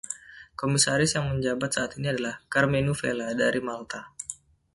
Komisaris 0.59 1.11
yang 1.15 1.25
menjabat 1.31 1.69
saat 1.77 1.91
ini 2.01 2.07
adalah 2.13 2.33
Karmenu 2.53 2.93
Vella 3.01 3.29
dari 3.41 3.61
Malta. 3.67 4.01